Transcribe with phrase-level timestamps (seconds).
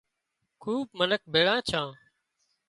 [0.61, 1.89] خوٻ منک ڀِيۯان ڇان